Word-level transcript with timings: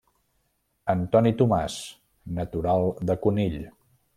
Antoni 0.93 1.33
Tomàs, 1.43 1.77
natural 2.41 2.89
de 3.11 3.19
Conill. 3.27 3.63